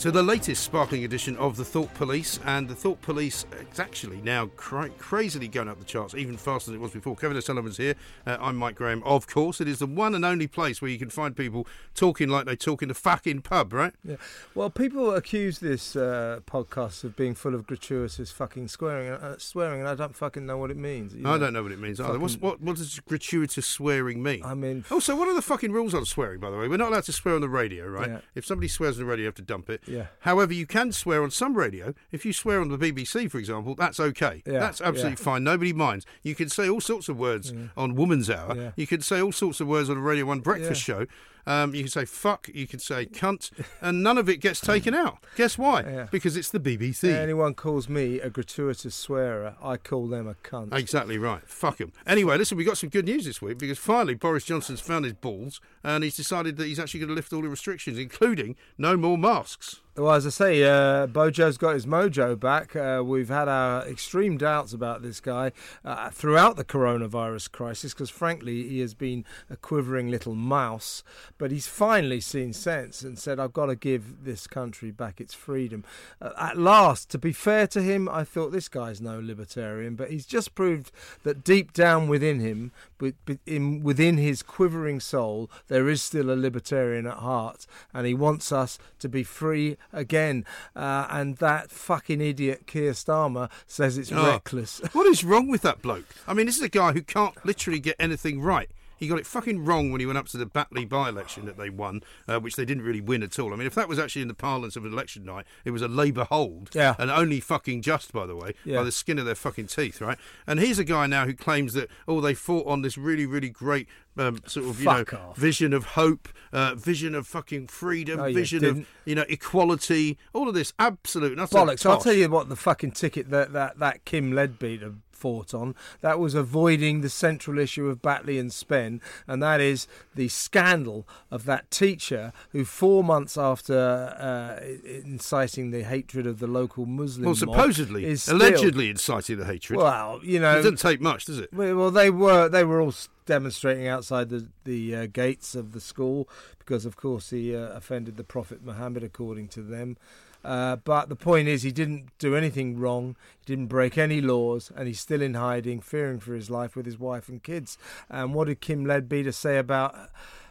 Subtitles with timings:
[0.00, 4.22] To the latest sparkling edition of the Thought Police, and the Thought Police is actually
[4.22, 7.14] now cra- crazily going up the charts, even faster than it was before.
[7.16, 7.94] Kevin O'Sullivan's here.
[8.26, 9.02] Uh, I'm Mike Graham.
[9.02, 12.30] Of course, it is the one and only place where you can find people talking
[12.30, 13.92] like they talk in a fucking pub, right?
[14.02, 14.16] Yeah.
[14.54, 19.80] Well, people accuse this uh, podcast of being full of gratuitous fucking swearing, uh, swearing,
[19.80, 21.14] and I don't fucking know what it means.
[21.26, 22.18] I don't know what it means either.
[22.18, 24.46] What, what does gratuitous swearing mean?
[24.46, 26.40] I mean, also, what are the fucking rules on swearing?
[26.40, 28.08] By the way, we're not allowed to swear on the radio, right?
[28.08, 28.20] Yeah.
[28.34, 29.82] If somebody swears on the radio, you have to dump it.
[29.90, 30.06] Yeah.
[30.20, 31.94] However, you can swear on some radio.
[32.12, 34.42] If you swear on the BBC, for example, that's okay.
[34.46, 35.24] Yeah, That's absolutely yeah.
[35.24, 35.44] fine.
[35.44, 36.06] Nobody minds.
[36.22, 37.70] You can say all sorts of words mm.
[37.76, 38.56] on Woman's Hour.
[38.56, 38.70] Yeah.
[38.76, 41.06] You can say all sorts of words on a Radio One breakfast show.
[41.46, 42.48] Um, you can say fuck.
[42.52, 45.18] You can say cunt, and none of it gets taken out.
[45.36, 45.82] Guess why?
[45.82, 46.06] Yeah.
[46.10, 47.12] Because it's the BBC.
[47.14, 50.74] anyone calls me a gratuitous swearer, I call them a cunt.
[50.74, 51.42] Exactly right.
[51.46, 51.92] Fuck him.
[52.06, 55.14] Anyway, listen, we got some good news this week because finally Boris Johnson's found his
[55.14, 58.96] balls and he's decided that he's actually going to lift all the restrictions, including no
[58.96, 59.80] more masks.
[60.00, 62.74] Well, as I say, uh, Bojo's got his mojo back.
[62.74, 65.52] Uh, we've had our extreme doubts about this guy
[65.84, 71.04] uh, throughout the coronavirus crisis because, frankly, he has been a quivering little mouse.
[71.36, 75.34] But he's finally seen sense and said, I've got to give this country back its
[75.34, 75.84] freedom.
[76.18, 80.10] Uh, at last, to be fair to him, I thought this guy's no libertarian, but
[80.10, 80.92] he's just proved
[81.24, 86.30] that deep down within him, but but in, within his quivering soul, there is still
[86.30, 90.44] a libertarian at heart, and he wants us to be free again.
[90.76, 94.24] Uh, and that fucking idiot Keir Starmer says it's Oh.
[94.26, 94.80] reckless.
[94.92, 96.06] What is wrong with that bloke?
[96.28, 98.70] I mean, this is a guy who can't literally get anything right.
[99.00, 101.70] He got it fucking wrong when he went up to the Batley by-election that they
[101.70, 103.52] won, uh, which they didn't really win at all.
[103.52, 105.80] I mean, if that was actually in the parlance of an election night, it was
[105.82, 106.94] a Labour hold, Yeah.
[106.98, 108.76] and only fucking just, by the way, Yeah.
[108.76, 110.18] by the skin of their fucking teeth, right?
[110.46, 113.48] And here's a guy now who claims that oh, they fought on this really, really
[113.50, 113.88] great
[114.18, 115.36] um, sort of you Fuck know off.
[115.36, 120.18] vision of hope, uh, vision of fucking freedom, No, you vision of you know equality,
[120.34, 121.86] all of this absolute Bollocks.
[121.88, 125.74] I'll tell you what the fucking ticket that, that, that Kim Leadbeater fought on.
[126.00, 131.06] That was avoiding the central issue of Batley and Spen, and that is the scandal
[131.30, 133.76] of that teacher who, four months after
[134.18, 134.64] uh,
[135.04, 139.78] inciting the hatred of the local Muslim Well, supposedly, is still- allegedly inciting the hatred.
[139.78, 141.52] Well, you know, it doesn't take much, does it?
[141.52, 142.94] well, well, they were they were all
[143.26, 148.16] demonstrating outside the the uh, gates of the school because, of course, he uh, offended
[148.16, 149.96] the Prophet Muhammad, according to them.
[150.44, 153.16] Uh, but the point is, he didn't do anything wrong.
[153.38, 156.86] He didn't break any laws, and he's still in hiding, fearing for his life with
[156.86, 157.76] his wife and kids.
[158.08, 159.94] And what did Kim Leadbeater say about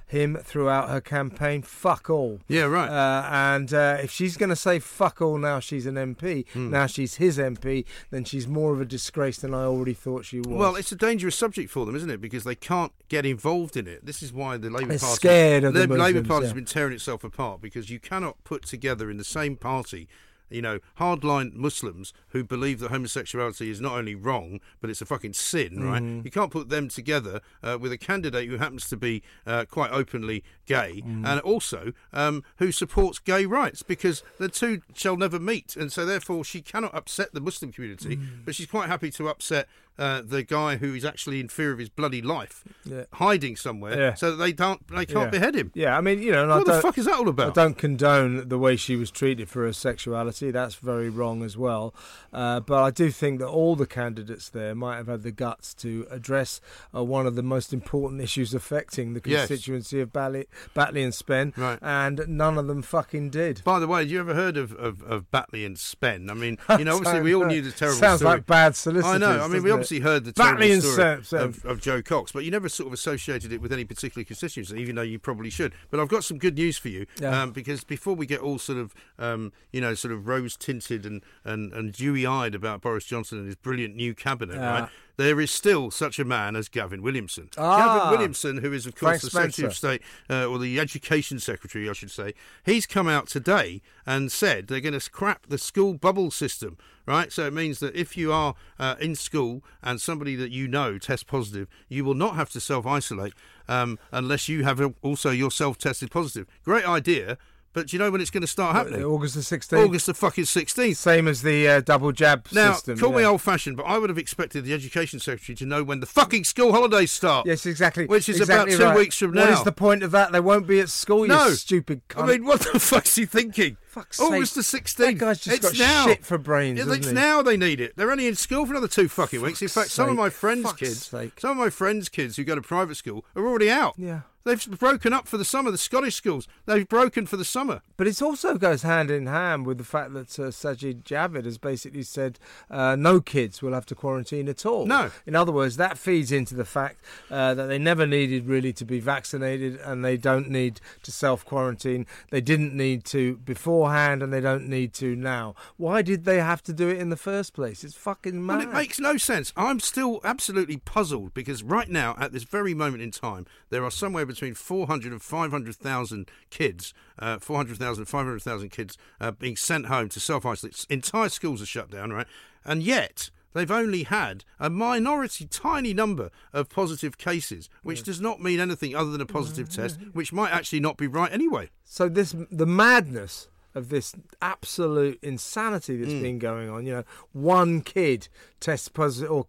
[0.10, 1.62] him throughout her campaign?
[1.62, 2.40] Fuck all.
[2.48, 2.90] Yeah, right.
[2.90, 6.70] Uh, and uh, if she's going to say fuck all now she's an MP, Hmm.
[6.72, 10.40] now she's his MP, then she's more of a disgrace than I already thought she
[10.40, 10.48] was.
[10.48, 12.20] Well, it's a dangerous subject for them, isn't it?
[12.22, 14.06] Because they can't get involved in it.
[14.06, 16.54] This is why the Labour They're Party, scared of the Labour Muslims, Party's yeah.
[16.56, 20.08] been tearing itself apart because you cannot put together in the same party.
[20.50, 25.06] You know, hardline Muslims who believe that homosexuality is not only wrong, but it's a
[25.06, 26.02] fucking sin, right?
[26.02, 26.22] Mm-hmm.
[26.26, 29.92] You can't put them together uh, with a candidate who happens to be uh, quite
[29.92, 31.26] openly gay Mm-hmm.
[31.26, 35.76] and also um, who supports gay rights because the two shall never meet.
[35.76, 38.46] And so, therefore, she cannot upset the Muslim community, Mm.
[38.46, 39.68] but she's quite happy to upset
[40.00, 43.04] uh, the guy who is actually in fear of his bloody life, Yeah.
[43.14, 44.14] hiding somewhere, Yeah.
[44.16, 45.30] so that they don't they can't Yeah.
[45.30, 45.72] behead him.
[45.76, 47.58] Yeah, I mean, you know, and I What the don't, fuck is that all about?
[47.58, 50.52] I don't condone the way she was treated for her sexuality.
[50.52, 51.94] That's very wrong as well.
[52.34, 55.74] Uh, but I do think that all the candidates there might have had the guts
[55.76, 56.62] to address
[56.96, 59.48] uh, one of the most important issues affecting the Yes.
[59.48, 61.78] constituency of Batley, Batley and Spen, Right.
[61.82, 63.62] and none of them fucking did.
[63.64, 66.30] By the way, have you ever heard of, of, of Batley and Spen?
[66.30, 68.36] I mean, you know, obviously we all knew the terrible Sounds story.
[68.38, 69.16] like bad solicitors.
[69.16, 69.44] I know.
[69.44, 69.74] I mean, we it?
[69.90, 72.94] Obviously heard the terrible story Sam- of, of Jo Cox, but you never sort of
[72.94, 75.74] associated it with any particular constituency, even though you probably should.
[75.90, 77.42] But I've got some good news for you, Yeah.
[77.42, 81.06] um, because before we get all sort of, um, you know, sort of rose tinted
[81.08, 84.82] and, and, and dewy eyed about Boris Johnson and his brilliant new cabinet, Yeah.
[84.82, 84.90] right?
[85.20, 87.50] There is still such a man as Gavin Williamson.
[87.58, 87.78] Ah.
[87.78, 91.40] Gavin Williamson, who is, of course, Frank the Secretary of State, uh, or the Education
[91.40, 92.34] Secretary, I should say,
[92.66, 97.34] he's come out today and said they're going to scrap the school bubble system, right?
[97.34, 100.98] So it means that if you are uh, in school and somebody that you know
[100.98, 103.34] tests positive, you will not have to self isolate
[103.68, 106.48] um, unless you have also yourself tested positive.
[106.64, 107.38] Great idea,
[107.74, 109.04] but do you know when it's going to start happening?
[109.04, 109.86] August the 16th.
[109.86, 110.96] August the fucking 16th.
[110.96, 112.98] Same as the uh, double jab Now, system.
[112.98, 116.00] call me old fashioned, but I would have expected the Education Secretary to know when
[116.00, 117.46] the fucking school holidays start.
[117.46, 118.06] Yes, exactly.
[118.06, 118.98] Which is exactly about two right.
[118.98, 119.54] weeks from What now.
[119.54, 120.32] is the point of that?
[120.32, 121.48] They won't be at school, No.
[121.48, 122.24] you stupid cunt.
[122.24, 123.78] I mean, what the fuck's he thinking?
[123.90, 124.84] Fuck's August sake.
[124.84, 124.96] the 16th.
[124.98, 126.06] That guy's just it's got now.
[126.08, 127.14] shit for brains, Yeah, it's he?
[127.14, 127.96] now they need it.
[127.96, 129.62] They're only in school for another two fucking weeks.
[129.62, 131.40] In Fuck's fact, some of my friends' Fuck's kids, sake.
[131.40, 133.96] some of my friends' kids who go to private school are already out.
[133.98, 134.22] Yeah.
[134.46, 135.70] They've broken up for the summer.
[135.70, 137.82] The Scottish schools, they've broken for the summer.
[137.98, 141.58] But it also goes hand in hand with the fact that uh, Sajid Javid has
[141.58, 142.40] basically said
[142.72, 144.86] uh, no kids will have to quarantine at all.
[144.86, 145.12] No.
[145.26, 148.86] In other words, that feeds into the fact uh, that they never needed really to
[148.86, 152.08] be vaccinated and they don't need to self quarantine.
[152.32, 153.36] They didn't need to
[153.80, 155.56] beforehand and they don't need to now.
[155.78, 157.84] Why did they have to do it in the first place?
[157.84, 158.58] It's fucking mad.
[158.58, 159.54] Well, it makes no sense.
[159.56, 163.92] I'm still absolutely puzzled because right now, at this very moment in time, there are
[163.92, 170.20] somewhere between 400 and 500,000 kids, uh, 400,000, 500,000 kids uh, being sent home to
[170.20, 170.86] self isolate.
[170.90, 172.28] Entire schools are shut down, right?
[172.66, 178.42] And yet, they've only had a minority, tiny number of positive cases, which does not
[178.42, 181.70] mean anything other than a positive test, which might actually not be right anyway.
[181.86, 186.22] So this the madness of this absolute insanity that's Hmm.
[186.22, 186.86] been going on.
[186.86, 188.28] You know, one kid
[188.60, 189.46] tests positive or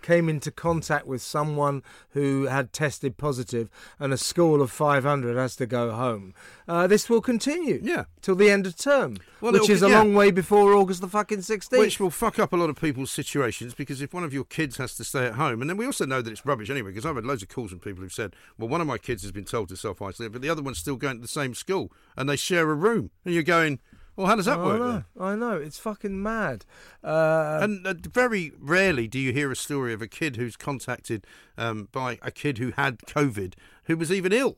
[0.00, 3.68] came into contact with someone who had tested positive,
[3.98, 6.32] and a school of 500 has to go home.
[6.66, 7.78] Uh, this will continue.
[7.82, 8.04] Yeah.
[8.22, 9.98] Till the end of term, Well, which is a yeah.
[9.98, 11.78] long way before August the fucking 16th.
[11.78, 14.78] Which will fuck up a lot of people's situations because if one of your kids
[14.78, 17.04] has to stay at home, and then we also know that it's rubbish anyway, because
[17.04, 19.32] I've had loads of calls from people who've said, well, one of my kids has
[19.32, 21.92] been told to self isolate, but the other one's still going to the same school
[22.16, 23.10] and they share a room.
[23.26, 23.73] And you're going,
[24.16, 24.78] well, how does that I work?
[24.78, 25.04] know, then?
[25.20, 26.64] I know, it's fucking mad.
[27.02, 31.26] Uh, And uh, very rarely do you hear a story of a kid who's contacted
[31.58, 34.56] um, by a kid who had COVID who was even ill.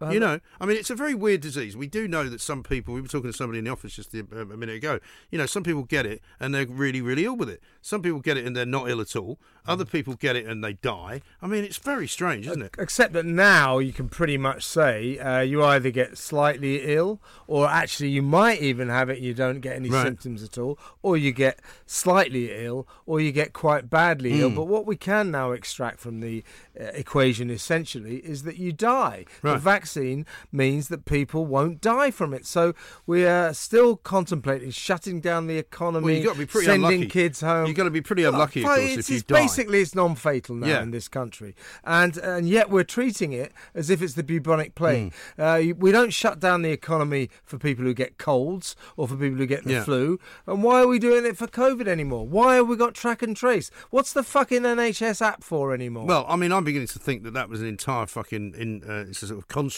[0.00, 1.76] Uh, You know, I mean, it's a very weird disease.
[1.76, 4.12] We do know that some people, we were talking to somebody in the office just
[4.14, 5.00] a, a minute ago,
[5.30, 7.62] you know, some people get it and they're really, really ill with it.
[7.80, 9.38] Some people get it and they're not ill at all.
[9.66, 11.22] Other people get it and they die.
[11.40, 12.74] I mean, it's very strange, isn't it?
[12.78, 17.66] Except that now you can pretty much say uh, you either get slightly ill, or
[17.68, 20.04] actually you might even have it and you don't get any Right.
[20.04, 24.50] symptoms at all, or you get slightly ill, or you get quite badly ill.
[24.50, 24.56] Hmm.
[24.56, 26.44] But what we can now extract from the
[26.78, 29.24] uh, equation essentially is that you die.
[29.42, 29.60] The Right.
[29.86, 32.44] Vaccine means that people won't die from it.
[32.46, 32.74] So
[33.06, 36.84] we are still contemplating shutting down the economy, Well, you've got to be pretty sending
[37.02, 37.06] unlucky.
[37.08, 37.66] kids home.
[37.66, 39.40] You've got to be pretty unlucky, of course, if you it's die.
[39.42, 40.82] basically it's non-fatal now Yeah.
[40.82, 41.54] in this country,
[41.84, 45.12] and and yet we're treating it as if it's the bubonic plague.
[45.36, 45.42] Hmm.
[45.42, 49.38] Uh, we don't shut down the economy for people who get colds or for people
[49.38, 49.84] who get the Yeah.
[49.84, 50.18] flu.
[50.46, 52.26] And why are we doing it for COVID anymore?
[52.26, 53.70] Why have we got track and trace?
[53.90, 56.06] What's the fucking NHS app for anymore?
[56.06, 59.04] Well, I mean, I'm beginning to think that that was an entire fucking in, uh,
[59.08, 59.75] it's a sort of construct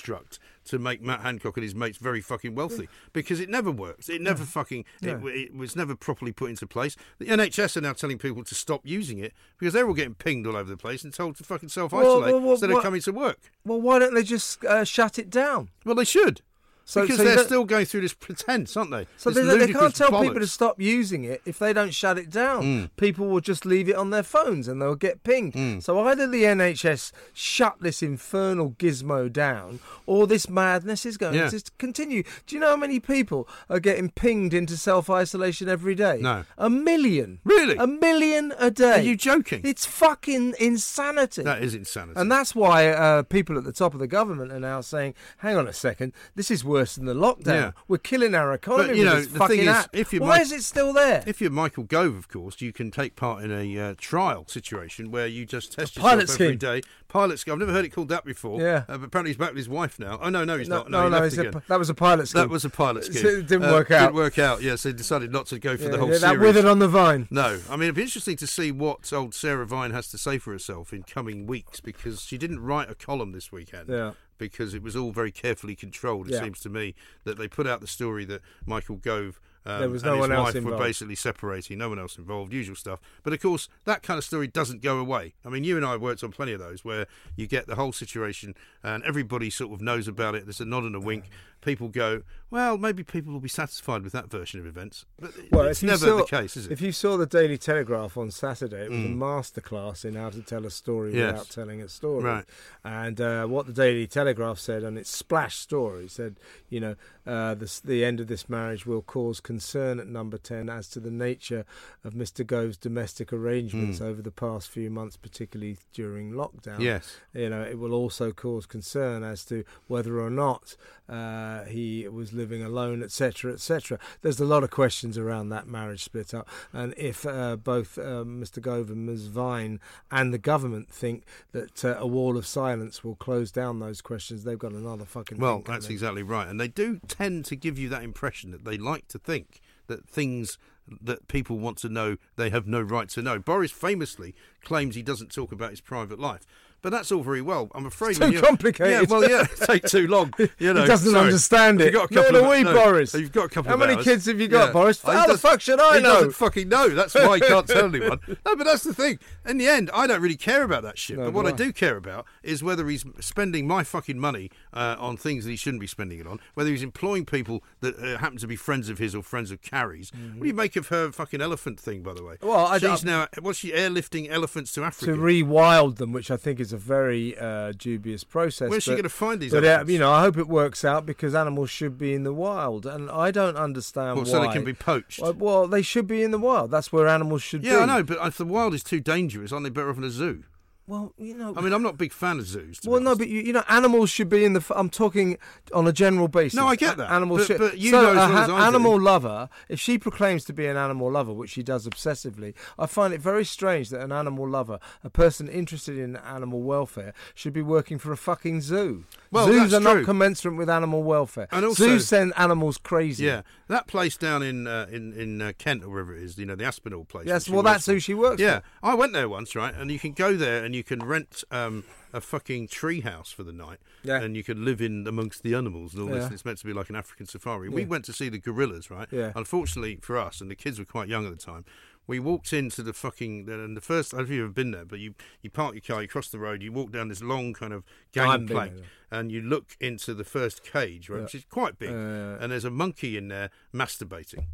[0.67, 4.09] to make Matt Hancock and his mates very fucking wealthy because it never works.
[4.09, 6.97] It never fucking it, it was never properly put into place.
[7.19, 10.47] The NHS are now telling people to stop using it because they're all getting pinged
[10.47, 13.01] all over the place and told to fucking self isolate well, well, instead of coming
[13.03, 13.51] to work.
[13.65, 15.71] well, why don't they just uh, shut it down?
[15.85, 16.43] Well, they should.
[16.89, 19.07] So- because so they're still going through this pretense, aren't they?
[19.19, 22.31] So they, they can't tell people to stop using it if they don't shut it
[22.31, 22.63] down.
[22.63, 22.85] Hmm.
[22.97, 25.53] People will just leave it on their phones and they'll get pinged.
[25.53, 25.81] Hmm.
[25.81, 31.51] So either the NHS shut this infernal gizmo down, or this madness is going Yeah.
[31.51, 32.23] to continue.
[32.47, 36.21] Do you know how many people are getting pinged into self isolation every day?
[36.23, 36.45] No.
[36.57, 37.41] a million.
[37.45, 37.77] Really?
[37.77, 38.93] a million a day.
[39.01, 39.61] Are you joking?
[39.63, 41.43] It's fucking insanity.
[41.43, 42.19] That is insanity.
[42.19, 45.57] And that's why uh, people at the top of the government are now saying, "Hang
[45.59, 47.47] on a second, this is worse than the lockdown.
[47.47, 47.71] Yeah.
[47.89, 49.91] We're killing our economy But, you know, the fucking thing is, app.
[49.97, 51.23] if you why might- is it still there?
[51.27, 55.11] If you're Michael Gove, of course, you can take part in a uh, trial situation
[55.11, 56.59] where you just test A pilot yourself every scheme.
[56.59, 56.83] day.
[57.09, 57.55] Pilot scheme.
[57.55, 58.61] I've never heard it called that before.
[58.61, 58.85] Yeah.
[58.89, 60.19] Uh, but apparently he's back with his wife now.
[60.21, 60.91] Oh no, no, he's no, not.
[60.91, 62.43] No, no, it's a that was a pilot scheme.
[62.43, 63.23] that was a pilot scheme.
[63.23, 64.01] So it didn't Uh, work out.
[64.09, 64.61] Didn't work out.
[64.63, 66.41] Yeah, so he decided not to go for Yeah, the whole yeah, that series.
[66.41, 67.27] withered on the vine.
[67.31, 70.37] No, I mean it'd be interesting to see what old Sarah Vine has to say
[70.39, 73.89] for herself in coming weeks because she didn't write a column this weekend.
[73.89, 74.13] Yeah.
[74.39, 76.29] Because it was all very carefully controlled.
[76.29, 76.43] It Yeah.
[76.45, 80.03] seems to me that they put out the story that Michael Gove Um, There was
[80.05, 80.83] no one else wife were involved.
[80.85, 83.01] basically separating, no one else involved, usual stuff.
[83.23, 85.35] But of course, that kind of story doesn't go away.
[85.45, 87.75] I mean, you and I have worked on plenty of those where you get the
[87.75, 90.47] whole situation and everybody sort of knows about it.
[90.47, 91.25] There's a nod and a wink.
[91.61, 95.05] People go, well, maybe people will be satisfied with that version of events.
[95.19, 96.69] But Well, it's never saw, the case, is it?
[96.69, 96.73] Mm.
[96.73, 100.41] If you saw the Daily Telegraph on Saturday, it was a masterclass in how to
[100.41, 101.33] tell a story Yes.
[101.33, 102.23] without telling a story.
[102.23, 102.45] Right.
[102.85, 106.37] And uh, what the Daily Telegraph said on its splash story said,
[106.71, 106.95] you know,
[107.27, 111.01] uh, this, the end of this marriage will cause concern at number 10 as to
[111.01, 111.65] the nature
[112.05, 112.47] of Mr.
[112.47, 116.81] Gove's domestic arrangements over the past few months, particularly during lockdown.
[116.81, 117.17] Yes.
[117.33, 120.77] You know, it will also cause concern as to whether or not
[121.09, 123.99] uh, he was living alone, etc., etc.
[124.21, 128.25] There's a lot of questions around that marriage split up, and if uh, both uh,
[128.25, 128.61] Mr.
[128.61, 129.29] Gove and Ms.
[129.29, 134.03] Vine and the government think that uh, a wall of silence will close down those
[134.03, 135.39] questions, they've got another fucking.
[135.39, 136.47] Well, that's exactly right.
[136.47, 139.48] And they do tend to give you that impression that they like to think
[139.89, 140.59] that things
[141.03, 143.39] that people want to know they have no right to know.
[143.39, 146.47] Boris famously claims he doesn't talk about his private life.
[146.81, 147.69] But that's all very well.
[147.75, 149.09] I'm afraid It's too you're- complicated.
[149.11, 150.33] Yeah, well, yeah, take too long.
[150.59, 151.25] You know, he doesn't sorry.
[151.27, 151.93] understand it.
[151.93, 153.15] You've got a Neither couple do of, we, no, Boris.
[153.15, 154.05] You've got a couple How many hours.
[154.05, 154.73] kids have you got, Yeah.
[154.73, 155.03] Boris?
[155.03, 156.15] How the fuck should I he know?
[156.15, 156.89] doesn't fucking know.
[156.91, 158.21] That's why he can't tell anyone.
[158.47, 159.19] No, but that's the thing.
[159.47, 161.19] In the end, I don't really care about that shit.
[161.19, 161.67] No, but what I do I.
[161.69, 165.57] do care about is whether he's spending my fucking money uh, on things that he
[165.57, 166.41] shouldn't be spending it on.
[166.55, 169.61] Whether he's employing people that uh, happen to be friends of his or friends of
[169.63, 170.11] Carrie's.
[170.13, 172.35] What do you make of her fucking elephant thing, by the way?
[172.37, 172.49] Mm-hmm.
[172.49, 175.13] Well, I- she's I- now what's she airlifting elephants to Africa?
[175.13, 178.71] to rewild them, which I think is a very uh, dubious process.
[178.71, 181.07] Where's she going to find these But uh, you know, I hope it works out
[181.07, 184.31] because animals should be in the wild, and I don't understand Well, why.
[184.31, 185.21] so they can be poached.
[185.21, 186.71] Well, well, they should be in the wild.
[186.71, 187.69] That's where animals should be.
[187.69, 190.05] yeah, I know, but if the wild is too dangerous, aren't they better off in
[190.05, 190.45] a zoo?
[190.89, 191.53] Well, you know.
[191.55, 192.81] I mean, I'm not a big fan of zoos.
[192.87, 194.61] well, no, but you, you know, animals should be in the.
[194.61, 195.37] f- I'm talking
[195.75, 196.55] on a general basis.
[196.57, 197.11] No, I get that.
[197.13, 197.59] Animals But- should.
[197.59, 200.55] but you so know as well as I do- animal lover, if she proclaims to
[200.55, 204.13] be an animal lover, which she does obsessively, I find it very strange that an
[204.13, 209.05] animal lover, a person interested in animal welfare, should be working for a fucking zoo.
[209.31, 209.95] Well, Zoos are true.
[209.97, 211.49] not commensurate with animal welfare.
[211.53, 213.25] And also- Zoos send animals crazy.
[213.27, 216.47] Yeah, that place down in uh, in in uh, Kent or wherever it is, you
[216.47, 217.27] know, the Aspinall place.
[217.27, 218.87] Yes, well, that's who she works Yeah, for.
[218.87, 219.75] I went there once, right?
[219.75, 223.43] And you can go there and you can rent um, a fucking tree house for
[223.43, 223.79] the night.
[224.03, 224.21] Yeah.
[224.21, 226.19] And you can live in amongst the animals and all this.
[226.19, 226.25] Yeah.
[226.25, 227.69] And it's meant to be like an African safari.
[227.69, 229.09] We went to see the gorillas, right?
[229.11, 229.33] Yeah.
[229.35, 231.65] Unfortunately for us, and the kids were quite young at the time.
[232.07, 234.15] We walked into the fucking and the first.
[234.15, 236.09] I don't know if you've ever been there, but you you park your car, you
[236.09, 238.73] cross the road, you walk down this long kind of gangplank,
[239.11, 242.65] and you look into the first cage, right, which is quite big, Uh, and there's
[242.65, 244.47] a monkey in there masturbating,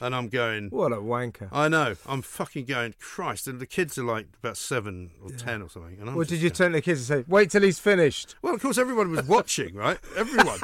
[0.00, 0.68] and I'm going.
[0.70, 1.48] What a wanker.
[1.52, 1.96] I know.
[2.06, 3.46] I'm fucking going, Christ.
[3.46, 5.96] And the kids are like about seven or ten or something.
[6.00, 7.78] And I'm Well, did you going- turn to the kids and say, "Wait till he's
[7.78, 8.34] finished"?
[8.42, 9.98] Well, of course, everyone was watching, right?
[10.16, 10.58] Everyone.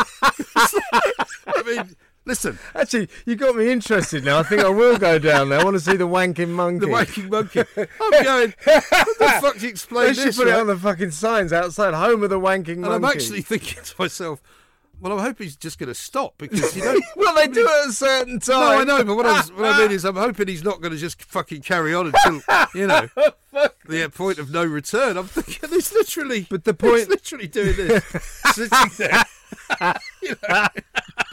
[0.56, 4.38] I mean, listen, Actually, you got me interested now.
[4.38, 5.60] I think I will go down there.
[5.60, 6.86] I want to see the wanking monkey.
[6.86, 7.60] the wanking monkey.
[8.00, 10.36] I'm going, what the fuck do you explain They should this?
[10.36, 11.94] put it on the fucking signs outside.
[11.94, 12.94] Home of the wanking and monkey.
[12.96, 14.42] I'm actually thinking to myself,
[15.00, 17.04] well, I hope he's just going to stop because you don't.
[17.16, 18.60] well, they do it at a certain time.
[18.60, 20.80] No, I know, but what, I was, what I mean is, I'm hoping he's not
[20.80, 22.42] going to just fucking carry on until
[22.74, 23.08] you know
[23.86, 25.16] the point of no return.
[25.16, 28.04] I'm thinking he's literally, But the he's point- literally doing this,
[28.54, 29.24] sitting there.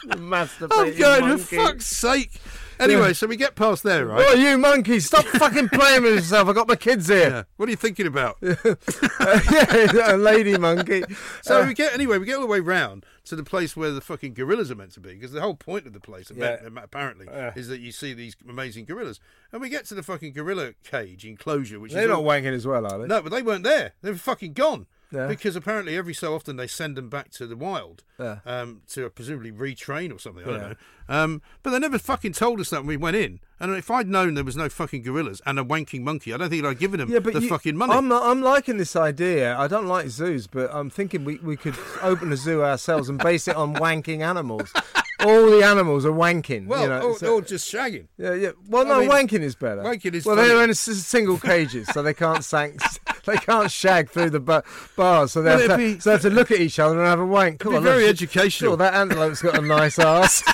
[0.08, 1.44] Masturbating I'm going monkey.
[1.58, 2.40] for fuck's sake.
[2.80, 4.26] Anyway, so we get past there, right?
[4.30, 5.00] Oh, you monkey!
[5.00, 6.50] Stop fucking playing with yourself.
[6.50, 7.30] I got my kids here.
[7.30, 7.44] Yeah.
[7.58, 8.38] What are you thinking about?
[8.42, 11.04] yeah, a lady monkey.
[11.44, 13.92] So Uh, we get anyway, we get all the way round to the place where
[13.92, 16.58] the fucking gorillas are meant to be, because the whole point of the place, Yeah.
[16.78, 17.54] apparently, Yeah.
[17.56, 19.20] is that you see these amazing gorillas,
[19.52, 22.66] and we get to the fucking gorilla cage enclosure, which they're not all- wanking as
[22.66, 23.06] well, are they?
[23.08, 23.94] no, but they weren't there.
[24.02, 24.88] They were fucking gone.
[25.12, 25.28] Yeah.
[25.28, 28.40] Because apparently every so often they send them back to the wild Yeah.
[28.46, 30.44] um, to presumably retrain or something.
[30.46, 30.76] I don't know.
[31.10, 33.42] Um, but they never fucking told us that when we went in.
[33.60, 36.50] And if I'd known there was no fucking gorillas and a wanking monkey, I don't
[36.50, 37.94] think I'd given them Yeah, but the you- fucking money.
[37.94, 39.58] I'm I'm liking this idea.
[39.58, 43.20] I don't like zoos, but I'm thinking we, we could open a zoo ourselves and
[43.20, 44.72] base it on wanking animals.
[45.20, 46.66] All the animals are wanking.
[46.66, 48.08] well, you know, or, so- or just shagging.
[48.18, 48.52] yeah, yeah.
[48.68, 49.84] Well, I no, mean, wanking is better.
[49.84, 50.36] wanking is well.
[50.38, 50.48] funny.
[50.48, 52.82] They're in single cages, so they can't sank,
[53.26, 54.64] they can't shag through the ba-
[54.96, 55.32] bars.
[55.34, 57.20] So they, have to, be- so they have to look at each other and have
[57.20, 57.60] a wank.
[57.60, 58.72] Come be on, very educational.
[58.72, 60.44] Sure, that antelope's got a nice ass.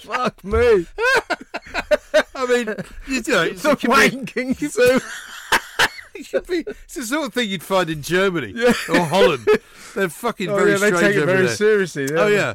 [0.00, 0.86] Fuck me.
[2.36, 2.74] I mean,
[3.08, 4.58] you know, it's, The it could be, wanking
[6.46, 8.54] be- it's the sort of thing you'd find in Germany
[8.88, 9.48] or Holland.
[9.94, 11.56] They're fucking Oh, very yeah, they take it very there.
[11.56, 12.08] seriously.
[12.12, 12.34] Oh they?
[12.36, 12.54] yeah.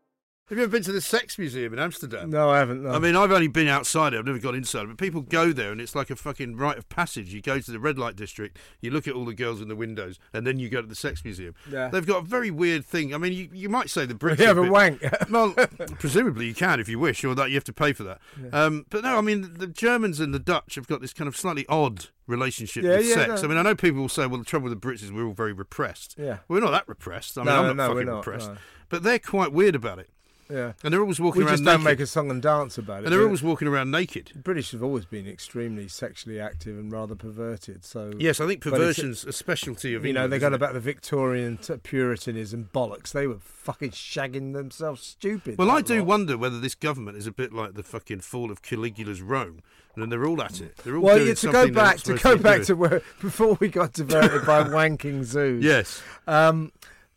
[0.51, 2.29] Have you ever been to the Sex Museum in Amsterdam?
[2.29, 2.83] No, I haven't.
[2.83, 2.91] No.
[2.91, 4.17] I mean, I've only been outside it.
[4.19, 4.85] I've never gone inside.
[4.85, 7.33] But people go there, and it's like a fucking rite of passage.
[7.33, 9.77] You go to the red light district, you look at all the girls in the
[9.77, 11.53] windows, and then you go to the sex museum.
[11.71, 11.87] Yeah.
[11.87, 13.13] They've got a very weird thing.
[13.15, 15.01] I mean, you, you might say the Brits You have a bit- wank.
[15.29, 15.53] well,
[15.99, 18.19] presumably you can if you wish, or that you have to pay for that.
[18.51, 21.37] Um, but no, I mean, the Germans and the Dutch have got this kind of
[21.37, 23.41] slightly odd relationship Yeah, with yeah, sex.
[23.41, 23.47] no.
[23.47, 25.25] I mean, I know people will say, well, the trouble with the Brits is we're
[25.27, 26.15] all very repressed.
[26.19, 26.39] Yeah.
[26.49, 27.37] We're not that repressed.
[27.37, 28.49] I mean, No, I'm not no, we're fucking not, repressed.
[28.49, 28.57] no.
[28.89, 30.09] But they're quite weird about it.
[30.51, 30.73] Yeah.
[30.83, 33.05] And they're always walking We around just don't make a song and dance about it.
[33.05, 34.31] and they're always walking around naked.
[34.33, 37.85] The British have always been extremely sexually active and rather perverted.
[37.85, 41.57] So Yes, I think perversion's a specialty of you know they got about the Victorian
[41.57, 43.11] t- Puritanism bollocks.
[43.11, 45.57] They were fucking shagging themselves stupid.
[45.57, 46.07] Well, I do lot.
[46.07, 49.61] wonder whether this government is a bit like the fucking fall of Caligula's Rome,
[49.95, 50.77] and they're all at it.
[50.77, 53.67] They're all Well, doing yeah, to go back to go back to where before we
[53.67, 55.63] got diverted by wanking zoos.
[55.63, 56.71] yes, Um,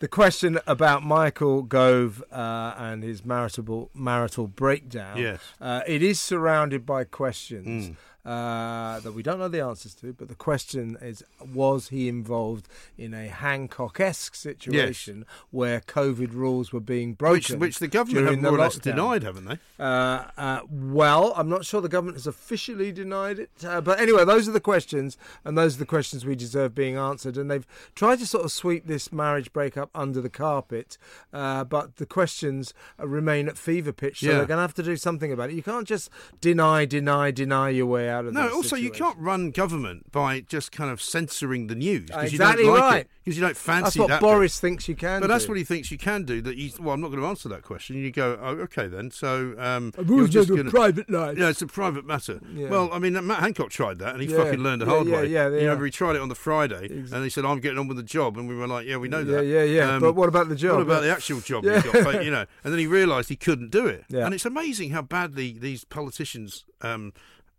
[0.04, 5.16] the question about Michael Gove uh, and his marital marital breakdown.
[5.16, 5.40] Yes.
[5.58, 7.88] Uh, it is surrounded by questions.
[7.88, 7.96] Mm.
[8.24, 11.22] Uh, that we don't know the answers to, but the question is:
[11.54, 17.58] Was he involved in a Hancock-esque situation where COVID rules were being broken?
[17.58, 19.58] which the government have more or less denied, haven't they?
[19.78, 23.50] Uh, uh, well, I'm not sure the government has officially denied it.
[23.62, 26.96] Uh, but anyway, those are the questions, and those are the questions we deserve being
[26.96, 27.36] answered.
[27.36, 30.96] And they've tried to sort of sweep this marriage breakup under the carpet,
[31.32, 34.20] uh, but the questions remain at fever pitch.
[34.20, 34.32] So Yeah.
[34.38, 35.56] they're going to have to do something about it.
[35.56, 36.08] You can't just
[36.40, 40.72] deny, deny, deny your way out of No, also you can't run government by just
[40.72, 43.00] kind of censoring the news because Exactly you don't like right.
[43.02, 44.20] it because you don't fancy That's what that.
[44.20, 45.28] Boris thinks you can Bit.
[45.28, 46.40] But that's what he thinks you can do.
[46.42, 47.96] That you well, I'm not going to answer that question.
[47.96, 49.10] You go, oh, okay then.
[49.10, 51.38] So um, you're just gonna- private life.
[51.38, 52.40] Yeah, it's a private matter.
[52.54, 52.68] Yeah.
[52.68, 55.06] Well, I mean, Matt Hancock tried that, and he Yeah, fucking learned the yeah, hard
[55.08, 55.26] yeah, way.
[55.28, 55.60] yeah, You yeah.
[55.62, 57.96] remember he tried it on the Friday, Ex- and he said, "I'm getting on with
[57.96, 59.94] the job," and we were like, "Yeah, we know Yeah, that." yeah, yeah.
[59.94, 60.74] Um, but what about the job?
[60.76, 61.80] What about the actual job Yeah.
[61.82, 62.44] got you know?
[62.62, 64.04] And then he realised he couldn't do it.
[64.08, 64.24] Yeah.
[64.26, 67.12] And it's amazing how badly these politicians' um,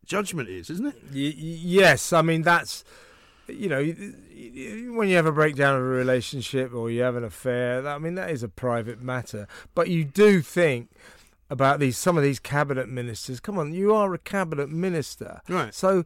[0.06, 0.96] judgment is, isn't it?
[1.14, 2.84] Y- yes, I mean that's
[3.48, 3.84] you know
[4.98, 7.82] when you have a breakdown of a relationship or you have an affair.
[7.82, 10.90] that- I mean that is a private matter, but you do think
[11.48, 13.40] about these some of these cabinet ministers.
[13.40, 15.76] Come on, you are a cabinet minister, Right.
[15.76, 16.04] So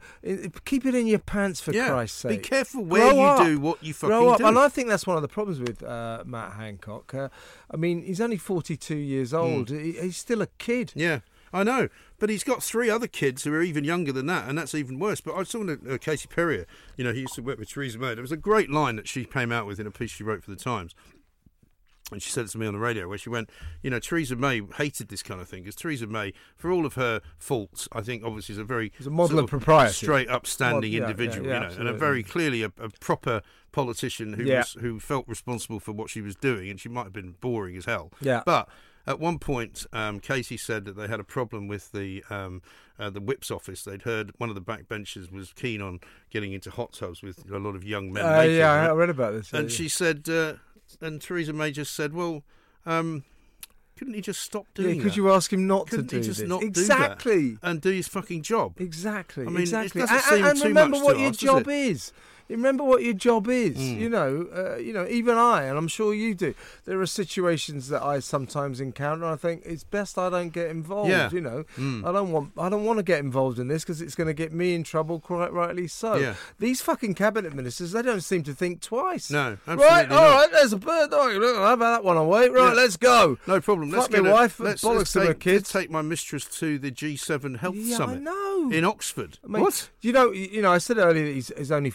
[0.65, 1.87] keep it in your pants for yeah.
[1.87, 2.41] Christ's sake.
[2.41, 3.45] Be careful where Grow you up.
[3.45, 4.45] do what you fucking Grow up, do.
[4.47, 7.13] and I think that's one of the problems with uh, Matt Hancock.
[7.13, 7.29] Uh,
[7.71, 9.69] I mean, he's only forty-two years old.
[9.69, 10.91] He, he's still a kid.
[10.93, 11.19] Yeah,
[11.53, 11.87] I know.
[12.19, 14.99] But he's got three other kids who are even younger than that, and that's even
[14.99, 15.21] worse.
[15.21, 16.65] But I saw uh, Katie Perrior,
[16.97, 18.13] you know, he used to work with Theresa May.
[18.13, 20.43] There was a great line that she came out with in a piece she wrote
[20.43, 20.93] for the Times.
[22.11, 23.51] And she said it to me on the radio, where she went,
[23.83, 26.95] you know, Theresa May hated this kind of thing because Theresa May, for all of
[26.95, 29.93] her faults, I think obviously is a very She's a model sort of propriety.
[29.93, 32.89] straight, upstanding Mod- yeah, individual, yeah, yeah, you know, and a very clearly a, a
[32.99, 37.03] proper politician who was, who felt responsible for what she was doing, and she might
[37.03, 38.11] have been boring as hell.
[38.21, 38.41] Yeah.
[38.43, 38.67] But
[39.07, 42.61] at one point, um, Katie said that they had a problem with the um,
[42.99, 43.83] uh, the whips office.
[43.83, 47.57] They'd heard one of the backbenchers was keen on getting into hot tubs with a
[47.57, 48.25] lot of young men.
[48.25, 48.89] Uh, yeah?
[48.89, 49.53] I read about this.
[49.53, 49.75] and yeah.
[49.75, 50.53] she said, uh,
[51.01, 52.43] and Theresa May just said, well.
[52.85, 53.23] Um,
[53.97, 55.17] couldn't he just stop Yeah, doing could that?
[55.17, 56.47] you ask him not Couldn't to he do just this?
[56.47, 56.79] not do that?
[56.79, 57.57] exactly.
[57.61, 58.79] and do his fucking job?
[58.79, 59.43] Exactly.
[59.45, 60.03] I mean, it exactly.
[60.03, 62.13] and, and too remember much what your job is.
[62.49, 63.77] Remember what your job is.
[63.77, 63.99] Mm.
[63.99, 65.05] You know, uh, you know.
[65.07, 66.53] Even I, and I'm sure you do.
[66.85, 69.23] There are situations that I sometimes encounter.
[69.23, 71.09] and I think it's best I don't get involved.
[71.11, 71.29] Yeah.
[71.31, 72.05] You know, Mm.
[72.07, 72.51] I don't want.
[72.57, 74.83] I don't want to get involved in this because it's going to get me in
[74.83, 75.19] trouble.
[75.19, 76.15] Quite rightly so.
[76.15, 76.33] Yeah.
[76.59, 79.29] These fucking cabinet ministers, they don't seem to think twice.
[79.29, 79.79] No, Right.
[79.79, 80.35] absolutely All not.
[80.35, 80.51] right.
[80.51, 81.11] There's a bird.
[81.11, 82.49] Right, look, I'll have that one away.
[82.49, 82.69] Right.
[82.69, 82.73] Yeah.
[82.73, 83.37] Let's go.
[83.47, 83.91] No problem.
[83.91, 85.55] Let's Fuck get my wife, Let's, bollocks let's take, kids.
[85.63, 88.69] let's take my mistress to the G7 Health Yeah, I Summit know.
[88.71, 89.37] in Oxford.
[89.47, 89.89] Mate, what?
[90.01, 90.71] You know, you know.
[90.71, 91.89] I said earlier that he's, he's only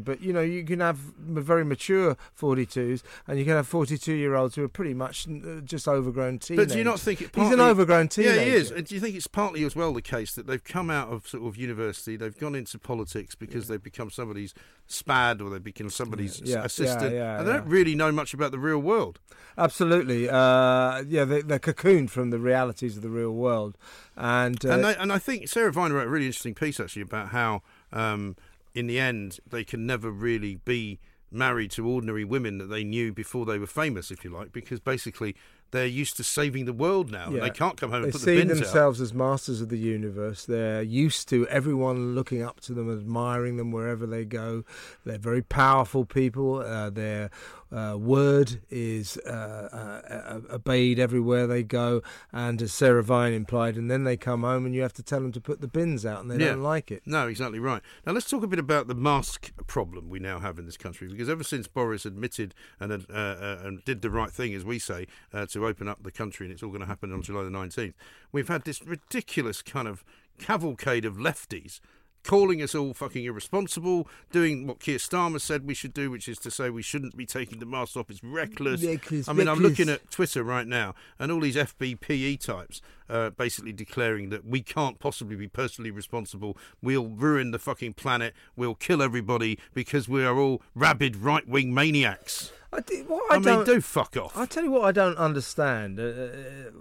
[0.04, 4.64] but you know, you can have very mature forty-twos, and you can have forty-two-year-olds who
[4.64, 6.66] are pretty much uh, just overgrown teenagers.
[6.66, 7.30] But do you not think it?
[7.34, 8.36] he's an overgrown teenager?
[8.36, 8.70] Yeah, he is.
[8.70, 11.26] And do you think it's partly as well the case that they've come out of
[11.26, 14.54] sort of university, they've gone into politics because they've become somebody's
[14.86, 17.58] spad or they've become somebody's Yeah, yeah, assistant, yeah, and they yeah.
[17.58, 19.18] don't really know much about the real world.
[19.56, 20.28] Absolutely.
[20.28, 23.78] Uh, yeah, they, they're cocooned from the realities of the real world,
[24.16, 27.02] and, uh, and they, and I think Sarah Vine wrote a really interesting piece actually
[27.02, 28.36] about how, um,
[28.74, 30.98] in the end, they can never really be
[31.30, 34.80] married to ordinary women that they knew before they were famous, if you like, because
[34.80, 35.34] basically
[35.70, 37.26] they're used to saving the world now.
[37.26, 38.48] and They can't come home They and put the bins out.
[38.48, 40.44] They see themselves as masters of the universe.
[40.44, 44.64] They're used to everyone looking up to them, admiring them wherever they go.
[45.04, 46.56] They're very powerful people.
[46.60, 47.30] Uh, their
[47.72, 49.30] uh, word is uh,
[49.72, 52.02] uh, uh, obeyed everywhere they go.
[52.32, 55.20] And as Sarah Vine implied, and then they come home and you have to tell
[55.20, 56.50] them to put the bins out, and they Yeah.
[56.50, 57.02] don't like it.
[57.04, 57.82] No, exactly right.
[58.06, 61.08] Now let's talk a bit about the mask problem we now have in this country,
[61.08, 64.78] because ever since Boris admitted and uh, uh, and did the right thing, as we
[64.78, 67.42] say, uh, to open up the country, and it's all going to happen on July
[67.42, 67.94] the nineteenth,
[68.30, 70.04] we've had this ridiculous kind of
[70.38, 71.80] cavalcade of lefties.
[72.24, 76.38] Calling us all fucking irresponsible, doing what Keir Starmer said we should do, which is
[76.38, 78.10] to say we shouldn't be taking the mask off.
[78.10, 78.82] It's reckless.
[78.82, 83.30] Reckless, I mean, I'm looking at Twitter right now, and all these FBPE types uh,
[83.30, 86.56] basically declaring that we can't possibly be personally responsible.
[86.82, 88.34] We'll ruin the fucking planet.
[88.56, 92.52] We'll kill everybody because we are all rabid right wing maniacs.
[92.72, 94.36] I, do, what I, I, mean, do fuck off.
[94.36, 96.00] I'll tell you what I don't understand.
[96.00, 96.36] Uh, uh,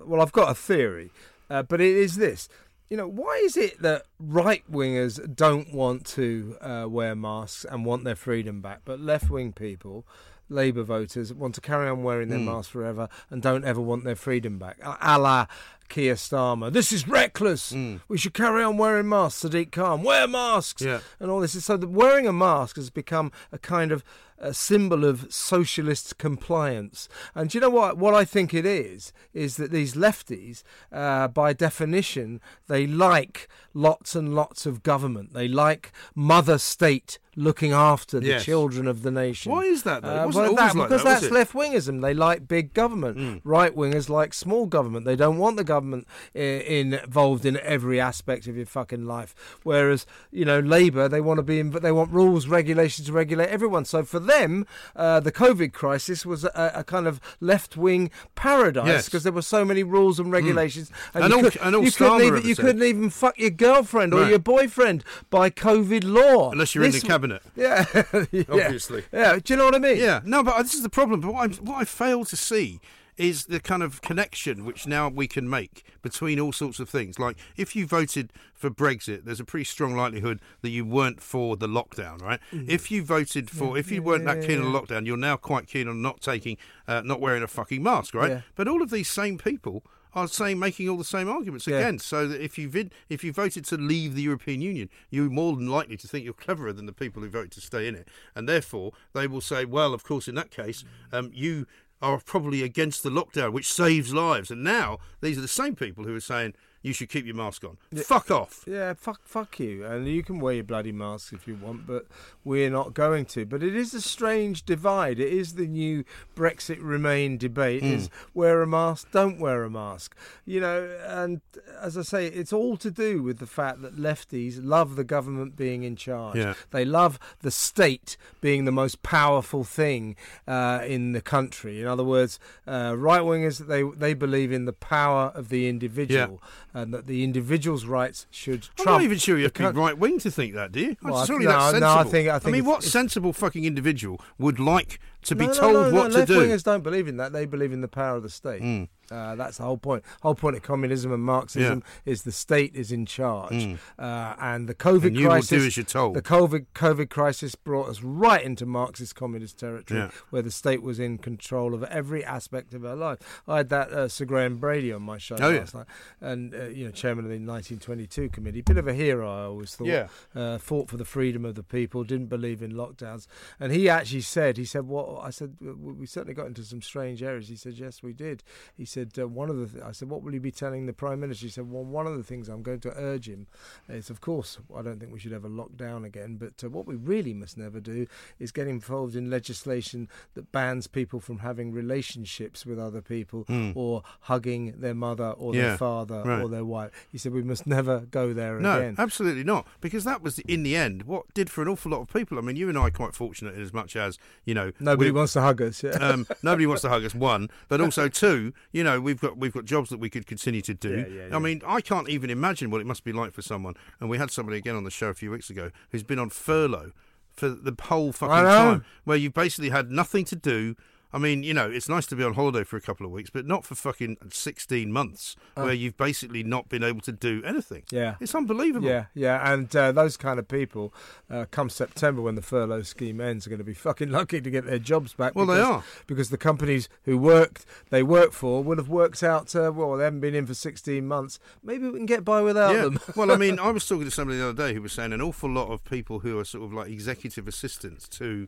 [0.06, 1.12] well, I've got a theory,
[1.50, 2.50] uh, but it is this.
[2.90, 7.86] You know, why is it that right wingers don't want to uh, wear masks and
[7.86, 10.06] want their freedom back, but left wing people,
[10.50, 14.16] Labour voters, want to carry on wearing their masks forever and don't ever want their
[14.16, 14.78] freedom back?
[14.84, 15.48] A la
[15.90, 16.72] Keir Starmer.
[16.72, 17.72] This is reckless.
[18.08, 19.44] We should carry on wearing masks.
[19.44, 20.82] Sadiq Khan, wear masks.
[20.82, 21.00] Yeah.
[21.20, 21.56] And all this.
[21.56, 24.04] Is so the wearing a mask has become a kind of
[24.40, 27.08] a symbol of socialist compliance.
[27.34, 27.98] And do you know what?
[27.98, 34.16] What I think it is is that these lefties, uh, by definition, they like lots
[34.16, 35.34] and lots of government.
[35.34, 38.46] They like mother state looking after the Yes.
[38.46, 39.52] children of the nation.
[39.52, 40.10] Why is that, though?
[40.26, 41.32] Uh, well, that- like because that, that's?
[41.32, 42.02] Left wingism.
[42.02, 43.42] They like big government.
[43.46, 45.06] Right wingers like small government.
[45.06, 49.36] They don't want the government in, involved in every aspect of your fucking life.
[49.64, 53.14] Whereas you know Labour, they want to be, in, but they want rules, regulations to
[53.14, 53.86] regulate everyone.
[53.86, 58.88] So for them, uh, the COVID crisis was a, a kind of left wing paradise
[58.88, 59.06] Yes.
[59.06, 60.34] because there were so many rules and hmm.
[60.34, 64.14] regulations, And you, all- could, and you couldn't even you couldn't even fuck your girlfriend
[64.14, 64.30] or Right.
[64.30, 67.42] your boyfriend by COVID law Unless you're in the cabinet.
[67.56, 67.86] Yeah,
[68.32, 68.44] yeah.
[68.50, 69.04] Obviously.
[69.12, 69.98] Yeah, do you know what I mean?
[69.98, 71.22] Yeah, no, but uh, this is the problem.
[71.22, 72.80] But what I, what I fail to see
[73.18, 77.20] is the kind of connection which now we can make between all sorts of things.
[77.20, 81.56] Like, if you voted for Brexit, there's a pretty strong likelihood that you weren't for
[81.56, 82.40] the lockdown, right?
[82.52, 82.70] Mm.
[82.70, 85.68] If you voted for, if you weren't that keen on the lockdown, you're now quite
[85.68, 88.32] keen on not taking, uh, not wearing a fucking mask, right?
[88.32, 88.42] Yeah.
[88.56, 89.84] But all of these same people
[90.16, 91.78] are saying making all the same arguments Yeah.
[91.80, 91.98] again.
[91.98, 95.56] So that if you vid, if you voted to leave the European Union, you're more
[95.56, 98.08] than likely to think you're cleverer than the people who voted to stay in it,
[98.36, 101.66] and therefore they will say, well, of course, in that case, um, you
[102.04, 104.52] are probably against the lockdown, which saves lives.
[104.52, 107.64] And now these are the same people who are saying you should keep your mask
[107.64, 107.78] on.
[108.04, 108.66] Fuck off.
[108.68, 109.86] Yeah, fuck, fuck you.
[109.86, 112.06] And you can wear your bloody mask if you want, but
[112.44, 113.46] we're not going to.
[113.46, 115.18] But it is a strange divide.
[115.18, 116.04] It is the new
[116.36, 120.16] Brexit Remain debate: is wear a mask, don't wear a mask.
[120.46, 121.40] You know, and
[121.82, 125.56] as I say, it's all to do with the fact that lefties love the government
[125.56, 126.36] being in charge.
[126.36, 126.54] Yeah.
[126.72, 130.18] They love the state being the most powerful thing
[130.48, 131.80] uh, in the country.
[131.80, 136.42] In other words, uh, right wingers they they believe in the power of the individual
[136.74, 139.80] and that the individual's rights should I'm not even sure you the have to be
[139.80, 140.96] right wing to think that, do you?
[141.04, 141.88] Well, I- Surely no, that's sensible.
[141.88, 142.00] no.
[142.00, 145.74] I think- I think mean, what sensible fucking individual would like to be No, told
[145.74, 146.40] no, no, what to left do?
[146.40, 147.32] wingers don't believe in that.
[147.32, 148.62] They believe in the power of the state.
[148.62, 148.84] Hmm.
[149.12, 150.04] Uh, that's the whole point.
[150.22, 154.74] Whole point of communism and Marxism is the state is in charge, uh, and the
[154.74, 155.50] COVID And you will crisis.
[155.62, 156.16] do as you're told.
[156.16, 160.12] The COVID COVID crisis brought us right into Marxist communist territory, Yeah.
[160.30, 163.42] where the state was in control of every aspect of our life.
[163.48, 165.66] I had that uh, Sir Graham Brady on my show Oh, yeah.
[165.74, 165.86] night,
[166.22, 169.30] and uh, you know, chairman of the 1922 committee, bit of a hero.
[169.30, 169.88] I always thought.
[169.88, 170.08] Yeah.
[170.36, 173.28] Uh, fought for the freedom of the people, didn't believe in lockdowns,
[173.60, 176.82] and he actually said, he said, "What?" I said, "We we certainly got into some
[176.82, 178.44] strange areas." He said, "Yes, we did."
[178.76, 180.94] He said, uh, "One of the," th- I said, "What will you be telling the
[180.94, 183.48] prime minister?" He said, "Well, one of the things I'm going to urge him
[183.90, 186.86] is, of course, I don't think we should ever lock down again, but uh, what
[186.86, 188.08] we really must never do
[188.40, 194.04] is get involved in legislation that bans people from having relationships with other people or
[194.22, 195.54] hugging their mother or.
[195.56, 196.42] Yeah, their father right.
[196.42, 199.68] or their wife." He said, "We must never go there No, again." absolutely not.
[199.82, 202.38] Because that was, in the end, what did for an awful lot of people.
[202.38, 204.72] I mean, you and I are quite fortunate in as much as, you know.
[204.80, 205.84] Nobody wants to hug us.
[205.84, 205.92] Yeah.
[205.92, 207.16] um, nobody wants to hug us.
[207.16, 208.54] One, but also two.
[208.72, 210.90] You know, we've got we've got jobs that we could continue to do.
[210.90, 211.36] Yeah, yeah, yeah.
[211.36, 213.76] I mean, I can't even imagine what it must be like for someone.
[214.00, 216.30] And we had somebody again on the show a few weeks ago who's been on
[216.30, 216.92] furlough
[217.32, 220.76] for the whole fucking time, where you've basically had nothing to do.
[221.14, 223.30] I mean, you know, it's nice to be on holiday for a couple of weeks,
[223.30, 227.84] but not for fucking 16 months where you've basically not been able to do anything.
[227.94, 227.98] Uh.
[227.98, 228.16] Yeah.
[228.20, 228.88] It's unbelievable.
[228.88, 230.94] Yeah, yeah, and uh, those kind of people,
[231.30, 234.50] uh, come September when the furlough scheme ends, are going to be fucking lucky to
[234.50, 235.36] get their jobs back.
[235.36, 235.84] Well, they are.
[236.08, 239.56] because the companies who worked they worked for would have worked out.
[239.56, 241.40] Uh, well, they haven't been in for sixteen months.
[241.64, 242.82] Maybe we can get by without Yeah.
[242.84, 243.00] them.
[243.16, 245.22] well, I mean, I was talking to somebody the other day who was saying an
[245.22, 248.48] awful lot of people who are sort of like executive assistants to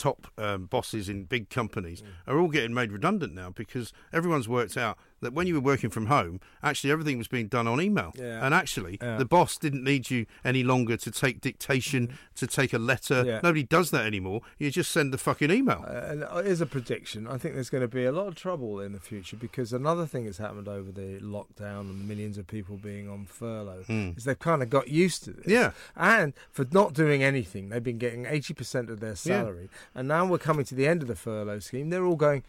[0.00, 2.06] top um, bosses in big companies Mm.
[2.32, 5.90] are all getting made redundant now because everyone's worked out that when you were working
[5.90, 8.12] from home, actually everything was being done on email.
[8.16, 8.44] Yeah.
[8.44, 9.16] And actually, Yeah.
[9.18, 13.16] the boss didn't need you any longer to take dictation, to take a letter.
[13.16, 13.28] Mm-hmm.
[13.28, 13.40] Yeah.
[13.42, 14.40] Nobody does that anymore.
[14.58, 15.84] You just send the fucking email.
[15.86, 17.26] Uh, and here's a prediction.
[17.26, 20.06] I think there's going to be a lot of trouble in the future because another
[20.06, 24.38] thing that's happened over the lockdown and millions of people being on furlough is they've
[24.38, 25.46] kind of got used to this.
[25.46, 25.72] Yeah.
[25.96, 29.68] And for not doing anything, they've been getting 80% of their salary.
[29.94, 31.90] And now we're coming to the end of the furlough scheme.
[31.90, 32.42] They're all going,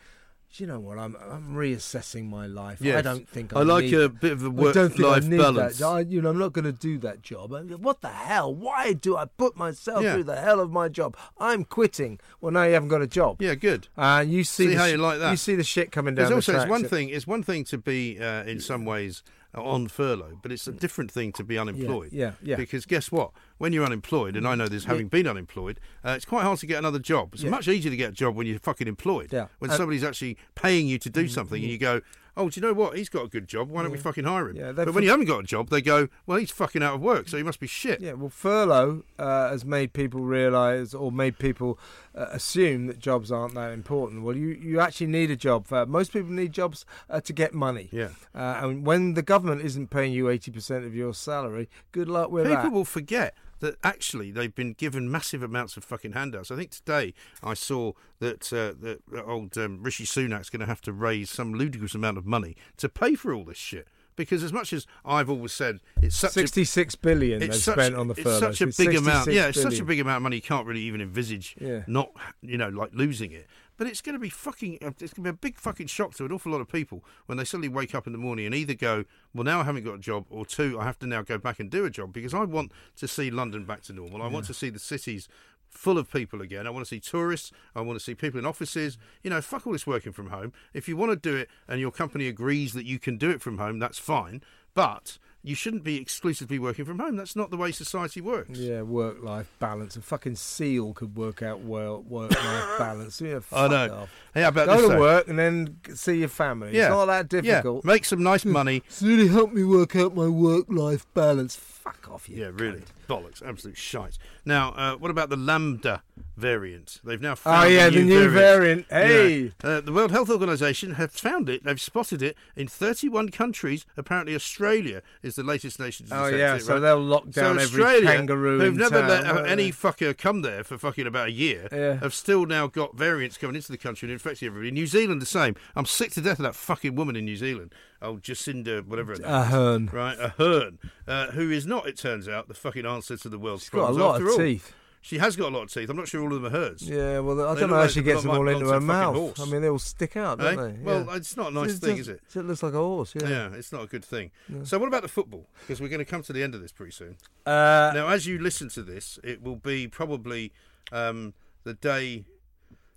[0.59, 0.97] you know what?
[0.99, 2.79] I'm, I'm reassessing my life.
[2.85, 5.03] I don't think I I, like need- a bit of a I don't think I
[5.03, 5.77] work-life need balance.
[5.79, 5.85] That.
[5.87, 7.53] I, you know, I'm not going to do that job.
[7.53, 8.53] I mean, what the hell?
[8.53, 10.13] Why do I put myself Yeah.
[10.13, 11.15] through the hell of my job?
[11.37, 12.19] I'm quitting.
[12.41, 13.41] Well, now you haven't got a job.
[13.41, 13.87] Yeah, good.
[13.97, 15.31] Uh, you see, See the how sh- you like that.
[15.31, 16.29] You see the shit coming down.
[16.29, 17.09] There's the also it's one thing.
[17.09, 20.79] It's one thing to be uh, in some ways on furlough, but it's a mm.
[20.79, 22.13] different thing to be unemployed.
[22.13, 22.55] yeah, yeah.
[22.55, 23.31] Because guess what?
[23.57, 26.65] When you're unemployed, and I know this having been unemployed, uh, it's quite hard to
[26.65, 27.33] get another job.
[27.33, 27.49] It's Yeah.
[27.49, 29.31] much easier to get a job when you're fucking employed.
[29.31, 29.47] Yeah.
[29.59, 31.73] When And- somebody's actually paying you to do mm, something, and mm.
[31.73, 32.01] you go.
[32.37, 32.97] Oh, do you know what?
[32.97, 33.69] He's got a good job.
[33.69, 34.55] Why don't we fucking hire him?
[34.55, 36.95] Yeah, but when for- you haven't got a job, they go, "Well, he's fucking out
[36.95, 40.93] of work, so he must be shit." Yeah, well, furlough uh, has made people realise
[40.93, 41.77] or made people
[42.15, 44.23] uh, assume that jobs aren't that important.
[44.23, 45.71] Well, you, you actually need a job.
[45.71, 47.89] Uh, most people need jobs uh, to get money.
[47.91, 48.09] Yeah.
[48.33, 52.45] Uh, and when the government isn't paying you 80% of your salary, good luck with
[52.45, 52.63] People that.
[52.63, 56.51] People will forget that actually they've been given massive amounts of fucking handouts.
[56.51, 60.81] I think today I saw that uh, that old um, Rishi Sunak's going to have
[60.81, 63.87] to raise some ludicrous amount of money to pay for all this shit.
[64.17, 67.75] Because as much as I've always said, it's such a 66 billion they've it's such,
[67.75, 68.49] spent on the furlough.
[68.49, 69.31] it's such a It's big amount.
[69.31, 70.35] Yeah, it's such a big amount of money.
[70.35, 71.83] You can't really even envisage Yeah.
[71.87, 73.47] not, you know, like losing it.
[73.81, 74.77] But it's going to be fucking.
[74.83, 77.03] uh, It's going to be a big fucking shock to an awful lot of people
[77.25, 79.85] when they suddenly wake up in the morning and either go, "Well, now I haven't
[79.85, 82.13] got a job," or two, "I have to now go back and do a job
[82.13, 84.21] because I want to see London back to normal.
[84.21, 85.27] I want to see the cities."
[85.71, 86.67] Full of people again.
[86.67, 87.51] I want to see tourists.
[87.73, 88.99] I want to see people in offices.
[89.23, 90.53] You know, fuck all this working from home.
[90.75, 93.41] If you want to do it and your company agrees that you can do it
[93.41, 94.43] from home, that's fine.
[94.75, 97.15] But you shouldn't be exclusively working from home.
[97.15, 98.59] That's not the way society works.
[98.59, 99.95] Yeah, work life balance.
[99.95, 103.19] A fucking seal could work out well work life balance.
[103.21, 103.93] Yeah, I fuck know.
[104.03, 104.09] off.
[104.33, 104.99] Hey, how about Go to though?
[104.99, 106.75] work and then see your family.
[106.75, 106.85] Yeah.
[106.87, 107.83] It's not that difficult.
[107.85, 108.83] Yeah, make some nice money.
[108.87, 111.55] It's really helped me work out my work life balance.
[111.55, 112.37] Fuck off, you.
[112.37, 112.83] Yeah, really.
[113.09, 113.41] Bollocks.
[113.45, 114.17] Absolute shite.
[114.45, 116.03] Now, uh, what about the Lambda
[116.37, 116.99] variant?
[117.03, 118.85] They've now Oh found a yeah, the new variant.
[118.89, 119.51] Hey.
[119.63, 119.69] Yeah.
[119.69, 121.63] Uh, the World Health Organization have found it.
[121.63, 123.85] They've spotted it in 31 countries.
[123.97, 126.79] Apparently, Australia is the latest nation to Oh yeah, it, so right?
[126.79, 128.61] they'll lock down so every Australia, kangaroo.
[128.61, 131.95] in never town, let any fucker come there for fucking about a year, Yeah.
[131.99, 134.71] have still now got variants coming into the country and infecting everybody.
[134.71, 135.55] New Zealand the same.
[135.75, 137.73] I'm sick to death of that fucking woman in New Zealand.
[138.01, 139.13] Oh, Jacinda, whatever.
[139.13, 139.19] is.
[139.19, 139.91] Ardern.
[139.93, 143.63] Right, Ardern, uh, who is not, it turns out, the fucking answer to the world's
[143.63, 143.99] She's got a problems.
[144.01, 144.37] lot of all.
[144.37, 144.73] teeth.
[145.03, 145.89] She has got a lot of teeth.
[145.89, 146.83] I'm not sure all of them are hers.
[146.87, 149.15] Yeah, well, I They don't know how like she gets them all into her mouth.
[149.15, 149.39] horse.
[149.39, 150.63] I mean, they all stick out, don't Eh?
[150.67, 150.73] they?
[150.83, 151.15] Well, yeah.
[151.15, 152.21] it's not a nice It thing, does- is it?
[152.35, 153.15] It looks like a horse.
[153.15, 153.27] Yeah.
[153.27, 154.29] Yeah, it's not a good thing.
[154.63, 155.47] So, what about the football?
[155.61, 157.17] Because we're going to come to the end of this pretty soon.
[157.47, 160.51] Uh, Now, as you listen to this, it will be probably
[160.91, 161.33] um,
[161.63, 162.25] the day.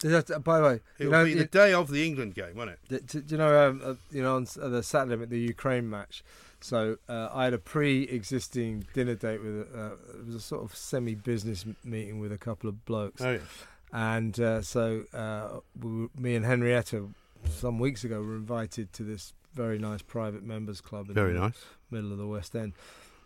[0.01, 2.57] that- by the way, It you will know, be the day of the England game,
[2.57, 2.81] won't it?
[2.87, 5.39] D- d- Do you know, um, uh, you know, on uh, the Saturday at the
[5.41, 6.23] Ukraine match.
[6.65, 9.69] So uh, I had a pre-existing dinner date with.
[9.77, 13.39] Uh, it was a sort of semi-business meeting with a couple of blokes, Oh yeah.
[13.93, 17.09] and uh, so uh, we were, me and Henrietta
[17.51, 21.41] some weeks ago were invited to this very nice private members club in Very the
[21.41, 21.65] nice.
[21.91, 22.73] middle of the West End.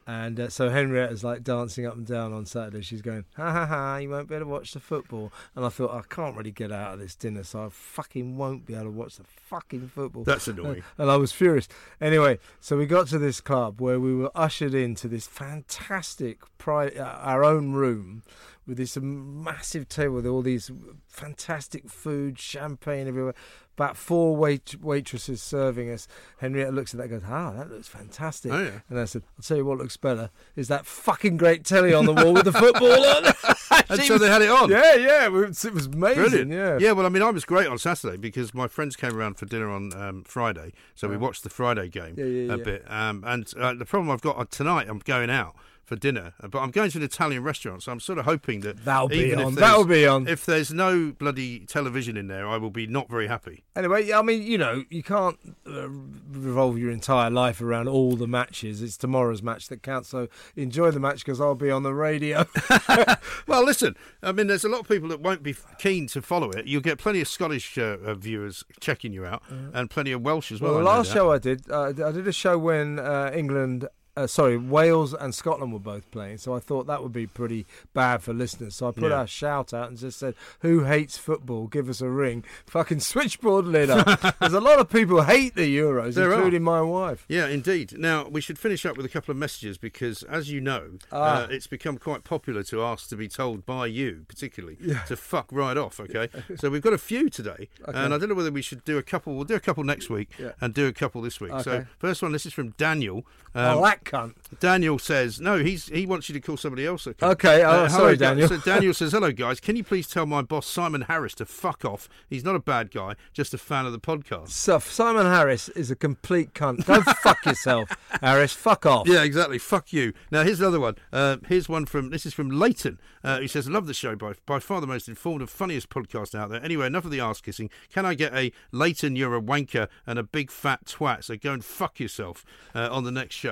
[0.09, 2.81] And uh, so Henrietta's like dancing up and down on Saturday.
[2.81, 5.31] She's going, ha ha ha, you won't be able to watch the football.
[5.55, 8.65] And I thought, I can't really get out of this dinner, so I fucking won't
[8.65, 10.25] be able to watch the fucking football.
[10.25, 10.83] That's annoying.
[10.97, 11.69] And I was furious.
[12.01, 16.97] Anyway, so we got to this club where we were ushered into this fantastic, pri-
[16.97, 18.23] uh, our own room
[18.67, 20.71] with this massive table with all these
[21.07, 23.35] fantastic food, champagne everywhere.
[23.79, 26.09] About four wait- waitresses serving us.
[26.39, 28.51] Henrietta looks at that and goes, ah, that looks fantastic.
[28.53, 28.81] Oh, yeah.
[28.91, 32.05] And I said, I'll tell you what looks better is that fucking great telly on
[32.05, 33.25] the wall with the football on.
[33.91, 34.69] And so was- they had it on.
[34.69, 36.23] Yeah, yeah, it was, it was amazing.
[36.25, 36.51] Brilliant.
[36.51, 36.79] Yeah.
[36.79, 39.47] Yeah, well, I mean, I was great on Saturday because my friends came around for
[39.47, 40.73] dinner on um, Friday.
[40.95, 42.85] So we watched the Friday game Yeah, a bit.
[42.91, 45.55] Um, and uh, the problem I've got uh, tonight, I'm going out
[45.89, 48.85] for dinner, but I'm going to an Italian restaurant, so I'm sort of hoping that
[48.85, 50.29] That'll be on, that'll be on.
[50.29, 53.65] If there's no bloody television in there, I will be not very happy.
[53.75, 58.27] Anyway, I mean, you know, you can't uh, revolve your entire life around all the
[58.27, 58.83] matches.
[58.83, 60.11] It's tomorrow's match that counts.
[60.11, 62.45] So enjoy the match because I'll be on the radio.
[63.47, 66.51] Well, listen, I mean, there's a lot of people that won't be keen to follow
[66.51, 66.67] it.
[66.67, 70.53] You'll get plenty of Scottish uh, uh, viewers checking you out, and plenty of Welsh
[70.53, 70.73] as well.
[70.73, 73.89] well, the last show I did, uh, I did a show when uh, England.
[74.19, 77.67] Uh, sorry, Wales and Scotland were both playing, so I thought that would be pretty
[77.95, 78.75] bad for listeners.
[78.75, 79.19] So I put Yeah.
[79.21, 81.69] out a shout out and just said, "Who hates football?
[81.69, 84.39] Give us a ring." Fucking switchboard lit up.
[84.41, 86.35] There's a lot of people hate the Euros, There are.
[86.35, 87.25] including my wife.
[87.29, 87.97] Yeah, indeed.
[87.97, 91.45] Now, we should finish up with a couple of messages because, as you know, Ah.
[91.45, 95.03] uh, it's become quite popular to ask to be told by you, particularly, yeah.
[95.05, 96.29] to fuck right off, okay?
[96.57, 99.03] so we've got a few today, and I don't know whether we should do a
[99.05, 99.37] couple.
[99.37, 100.53] We'll do a couple next week Yeah.
[100.61, 101.53] and do a couple this week.
[101.63, 103.25] So, first one, this is from Daniel.
[103.59, 104.35] Um, oh, that cunt.
[104.61, 107.07] Daniel says, no, he's he wants you to call somebody else.
[107.07, 108.17] Okay, Okay, oh, hello, sorry.
[108.17, 108.49] Daniel.
[108.49, 109.59] So Daniel says, hello, guys.
[109.61, 112.09] Can you please tell my boss, Simon Harris, to fuck off?
[112.29, 114.51] He's not a bad guy, just a fan of the podcast.
[114.51, 116.87] So Simon Harris is a complete cunt.
[116.87, 117.91] Go fuck yourself,
[118.21, 118.53] Harris.
[118.53, 119.09] Fuck off.
[119.09, 119.59] Yeah, exactly.
[119.59, 120.13] Fuck you.
[120.31, 120.95] Now here's another one.
[121.13, 123.01] Uh, here's one from this is from Leighton.
[123.25, 126.35] Uh, he says, love the show by by far the most informed and funniest podcast
[126.35, 127.71] out there." Anyway, enough of the ass kissing.
[127.93, 129.17] Can I get a Leighton?
[129.17, 131.25] You're a wanker and a big fat twat.
[131.25, 132.45] So go and fuck yourself
[132.75, 133.48] uh, on the next show.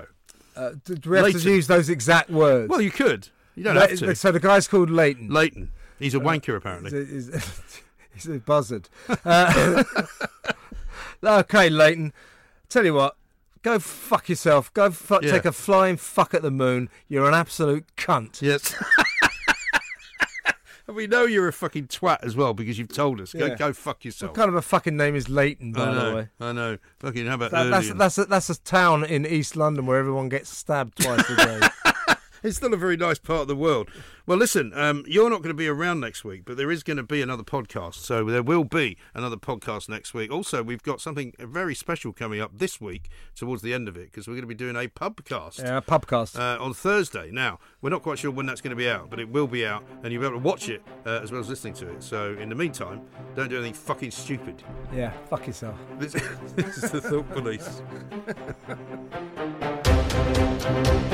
[0.56, 1.40] Uh, do we have Leighton.
[1.42, 2.68] to use those exact words?
[2.70, 3.28] Well, you could.
[3.54, 4.14] You don't Le- have to.
[4.14, 5.28] So the guy's called Leighton.
[5.28, 5.70] Leighton.
[5.98, 6.90] He's a wanker apparently.
[7.06, 7.40] He's a,
[8.14, 8.88] he's a buzzard.
[9.24, 9.82] Uh,
[11.24, 12.12] okay, Leighton.
[12.68, 13.16] Tell you what.
[13.62, 14.72] Go fuck yourself.
[14.74, 15.32] Go fuck, Yeah.
[15.32, 16.88] take a flying fuck at the moon.
[17.08, 18.40] You're an absolute cunt.
[18.42, 18.74] Yes.
[20.88, 23.32] And we know you're a fucking twat as well because you've told us.
[23.32, 23.54] Go, Yeah.
[23.56, 24.30] go fuck yourself.
[24.30, 26.14] What kind of a fucking name is Leighton, by I the know.
[26.16, 26.28] way?
[26.40, 26.78] I know.
[27.00, 30.28] Fucking how about That, that's that's a, that's a town in East London where everyone
[30.28, 31.60] gets stabbed twice a day.
[32.46, 33.90] It's still a very nice part of the world.
[34.24, 36.96] Well, listen, um, you're not going to be around next week, but there is going
[36.96, 37.94] to be another podcast.
[37.94, 40.30] So there will be another podcast next week.
[40.30, 44.12] Also, we've got something very special coming up this week towards the end of it
[44.12, 45.58] because we're going to be doing a pubcast.
[45.58, 46.38] yeah, a pubcast.
[46.38, 47.30] Uh, on Thursday.
[47.32, 49.66] Now, we're not quite sure when that's going to be out, but it will be
[49.66, 52.00] out, and you'll be able to watch it uh, as well as listening to it.
[52.00, 53.02] So, in the meantime,
[53.34, 54.62] don't do anything fucking stupid.
[54.94, 55.76] yeah, fuck yourself.
[55.98, 56.12] This,
[56.54, 57.82] this is the Thought Police.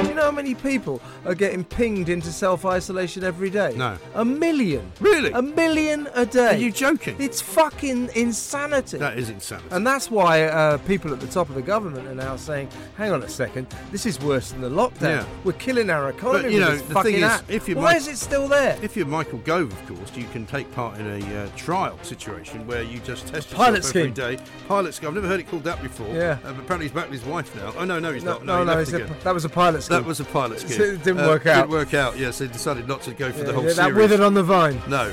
[0.12, 3.72] You know how many people are getting pinged into self isolation every day?
[3.75, 3.96] No.
[4.12, 4.92] A million.
[5.01, 5.31] Really?
[5.33, 6.48] A million a day.
[6.55, 7.16] Are you joking?
[7.18, 8.98] It's fucking insanity.
[8.98, 9.68] That is insanity.
[9.70, 13.11] and that's why uh, people at the top of the government are now saying, hang
[13.11, 15.01] on a second, this is worse than the lockdown.
[15.22, 15.27] Yeah.
[15.44, 17.51] We're killing our economy But, you with know, this the fucking thing is, app.
[17.51, 18.79] if you Why is it still there?
[18.83, 22.66] If you're Michael Gove, of course, you can take part in a uh, trial situation
[22.66, 24.12] where you just test yourself Pilot every scheme.
[24.12, 24.38] day.
[24.68, 25.09] Pilot scheme.
[25.09, 26.09] I've never heard it called that before.
[26.14, 26.37] Yeah.
[26.44, 27.72] Uh, apparently he's back with his wife now.
[27.79, 28.44] Oh no, no, he's no, not.
[28.44, 30.03] no, no, it's a- that was a pilot scheme.
[30.12, 30.72] Was a pilot scheme.
[30.79, 31.57] It didn't Uh, work out.
[31.57, 32.18] It didn't work out.
[32.18, 33.96] Yes, they decided not to go for Yeah, the whole yeah, that series.
[33.96, 34.79] withered on the vine.
[34.87, 35.09] No.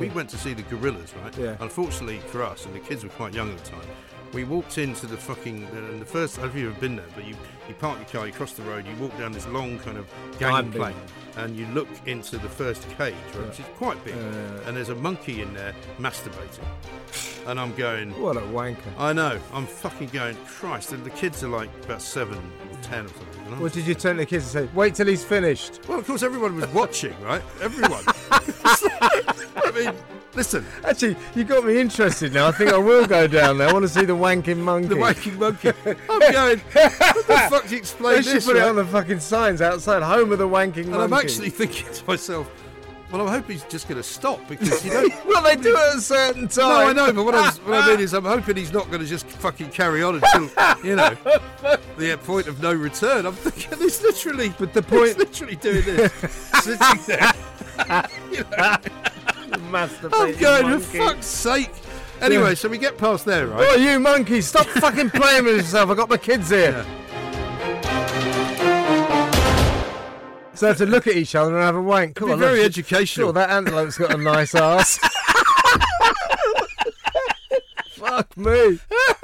[0.00, 1.38] We went to see the gorillas, right?
[1.38, 1.56] Yeah.
[1.60, 3.86] Unfortunately for us, and the kids were quite young at the time,
[4.32, 5.66] we walked into the fucking.
[5.72, 7.36] Uh, and the first, I don't know if you've ever been there, but you,
[7.68, 10.06] you park your car, you cross the road, you walk down this long kind of
[10.40, 10.96] gangplank,
[11.36, 11.44] been.
[11.44, 14.66] and you look into the first cage, right, which is quite big, Yeah.
[14.66, 16.64] and there's a monkey in there masturbating.
[17.46, 18.78] And I'm going, What a wanker.
[18.98, 23.04] I know, I'm fucking going, Christ, and the kids are like about seven or ten
[23.04, 23.44] or something.
[23.46, 24.74] and I'm What did you turn to the kids and say?
[24.74, 25.80] Wait till he's finished.
[25.88, 27.42] well, of course, everyone was watching, right?
[27.60, 28.02] Everyone.
[28.30, 29.92] I mean,
[30.34, 32.48] listen, Actually, you got me interested now.
[32.48, 33.68] I think I will go down there.
[33.68, 34.88] I want to see the wanking monkey.
[34.88, 35.68] the wanking monkey.
[36.08, 38.46] I'm going, what the fuck do you explain They should this?
[38.46, 38.68] put it right?
[38.68, 40.02] on the fucking signs outside.
[40.02, 41.04] Home of the wanking and monkey.
[41.04, 42.50] I'm actually thinking to myself,
[43.14, 45.12] well, I hope he's just going to stop because you don't.
[45.26, 46.68] well, they do at a certain time.
[46.68, 49.00] No, I know, but what, I what I mean is, I'm hoping he's not going
[49.02, 50.50] to just fucking carry on until
[50.84, 51.10] you know
[51.96, 53.24] the point of no return.
[53.26, 56.12] I'm thinking he's literally, But the point- literally doing this,
[56.62, 57.32] sitting there.
[59.70, 60.98] Masturbating I'm going, monkey.
[60.98, 61.70] for fuck's sake.
[62.20, 63.66] Anyway, so we get past there, right?
[63.70, 64.40] Oh, you monkey!
[64.40, 65.90] Stop fucking playing with yourself.
[65.90, 66.84] I've got my kids here.
[70.54, 72.22] So have to look at each other and have a wank.
[72.22, 72.66] On, very look.
[72.66, 73.26] educational.
[73.28, 74.98] Sure, that antelope's got a nice ass.
[77.90, 78.78] Fuck me.